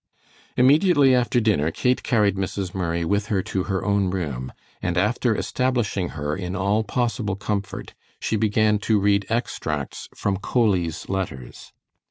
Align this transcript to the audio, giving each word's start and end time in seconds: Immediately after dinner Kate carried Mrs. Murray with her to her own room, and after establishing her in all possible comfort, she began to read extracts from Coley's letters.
Immediately 0.57 1.13
after 1.13 1.39
dinner 1.39 1.69
Kate 1.69 2.01
carried 2.01 2.35
Mrs. 2.35 2.73
Murray 2.73 3.05
with 3.05 3.27
her 3.27 3.43
to 3.43 3.65
her 3.65 3.85
own 3.85 4.09
room, 4.09 4.51
and 4.81 4.97
after 4.97 5.35
establishing 5.35 6.09
her 6.17 6.35
in 6.35 6.55
all 6.55 6.83
possible 6.83 7.35
comfort, 7.35 7.93
she 8.19 8.35
began 8.35 8.79
to 8.79 8.97
read 8.99 9.27
extracts 9.29 10.09
from 10.15 10.37
Coley's 10.37 11.07
letters. 11.07 11.71